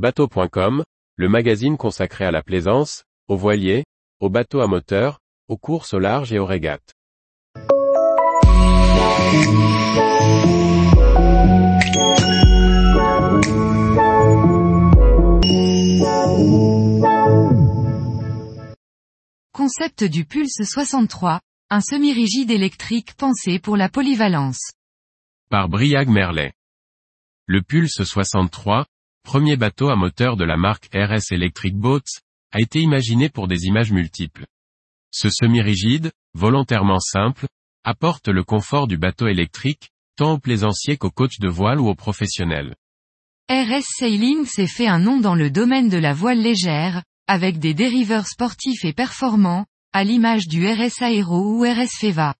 [0.00, 0.82] Bateau.com,
[1.16, 3.84] le magazine consacré à la plaisance, aux voiliers,
[4.18, 6.94] aux bateaux à moteur, aux courses au large et aux régates.
[19.52, 24.72] Concept du Pulse 63, un semi-rigide électrique pensé pour la polyvalence.
[25.50, 26.54] Par Briag Merlet.
[27.44, 28.86] Le Pulse 63,
[29.22, 32.20] premier bateau à moteur de la marque RS Electric Boats,
[32.52, 34.46] a été imaginé pour des images multiples.
[35.12, 37.46] Ce semi-rigide, volontairement simple,
[37.84, 41.94] apporte le confort du bateau électrique, tant aux plaisanciers qu'aux coachs de voile ou aux
[41.94, 42.74] professionnels.
[43.50, 47.74] RS Sailing s'est fait un nom dans le domaine de la voile légère, avec des
[47.74, 52.34] dériveurs sportifs et performants, à l'image du RS Aero ou RS Feva.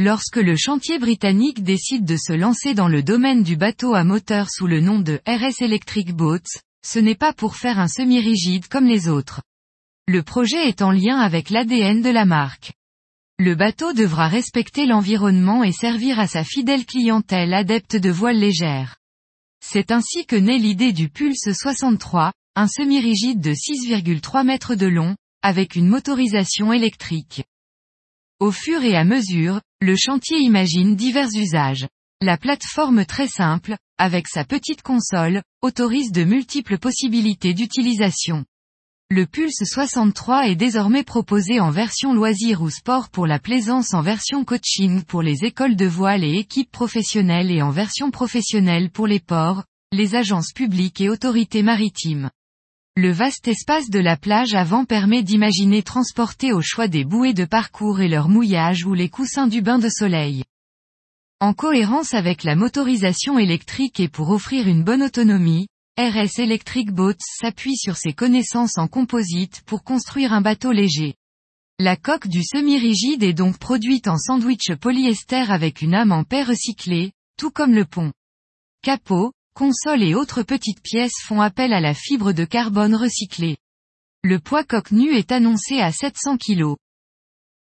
[0.00, 4.48] Lorsque le chantier britannique décide de se lancer dans le domaine du bateau à moteur
[4.48, 6.38] sous le nom de RS Electric Boats,
[6.86, 9.42] ce n'est pas pour faire un semi-rigide comme les autres.
[10.06, 12.74] Le projet est en lien avec l'ADN de la marque.
[13.40, 18.98] Le bateau devra respecter l'environnement et servir à sa fidèle clientèle adepte de voiles légères.
[19.60, 25.16] C'est ainsi que naît l'idée du Pulse 63, un semi-rigide de 6,3 mètres de long,
[25.42, 27.42] avec une motorisation électrique.
[28.40, 31.88] Au fur et à mesure, le chantier imagine divers usages.
[32.22, 38.44] La plateforme très simple, avec sa petite console, autorise de multiples possibilités d'utilisation.
[39.10, 44.02] Le Pulse 63 est désormais proposé en version loisir ou sport pour la plaisance en
[44.02, 49.08] version coaching pour les écoles de voile et équipes professionnelles et en version professionnelle pour
[49.08, 52.30] les ports, les agences publiques et autorités maritimes.
[53.00, 57.44] Le vaste espace de la plage avant permet d'imaginer transporter au choix des bouées de
[57.44, 60.42] parcours et leur mouillage ou les coussins du bain de soleil.
[61.38, 67.14] En cohérence avec la motorisation électrique et pour offrir une bonne autonomie, RS Electric Boats
[67.20, 71.14] s'appuie sur ses connaissances en composite pour construire un bateau léger.
[71.78, 76.42] La coque du semi-rigide est donc produite en sandwich polyester avec une âme en paix
[76.42, 78.12] recyclée, tout comme le pont.
[78.82, 83.56] Capot, console et autres petites pièces font appel à la fibre de carbone recyclée.
[84.22, 86.76] Le poids coque nu est annoncé à 700 kg.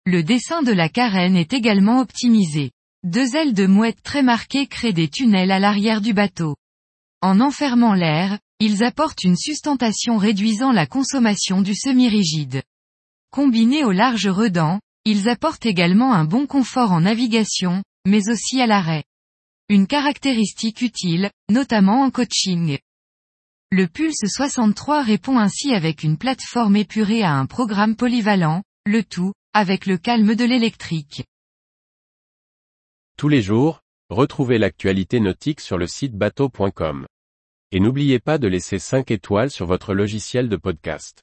[0.07, 2.71] Le dessin de la carène est également optimisé.
[3.05, 6.57] Deux ailes de mouette très marquées créent des tunnels à l'arrière du bateau.
[7.21, 12.63] En enfermant l'air, ils apportent une sustentation réduisant la consommation du semi-rigide.
[13.31, 18.67] Combinés aux larges redans, ils apportent également un bon confort en navigation, mais aussi à
[18.67, 19.05] l'arrêt
[19.69, 22.79] une caractéristique utile, notamment en coaching.
[23.71, 29.33] Le Pulse 63 répond ainsi avec une plateforme épurée à un programme polyvalent, le tout,
[29.55, 31.25] avec le calme de l'électrique.
[33.17, 33.81] Tous les jours,
[34.11, 37.07] retrouvez l'actualité nautique sur le site bateau.com.
[37.71, 41.23] Et n'oubliez pas de laisser 5 étoiles sur votre logiciel de podcast.